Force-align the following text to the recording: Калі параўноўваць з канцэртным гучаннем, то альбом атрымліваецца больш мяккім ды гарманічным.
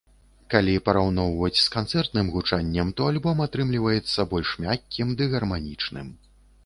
Калі 0.53 0.71
параўноўваць 0.87 1.59
з 1.59 1.65
канцэртным 1.75 2.31
гучаннем, 2.35 2.87
то 3.01 3.09
альбом 3.11 3.43
атрымліваецца 3.47 4.27
больш 4.33 4.49
мяккім 4.67 5.07
ды 5.21 5.33
гарманічным. 5.35 6.07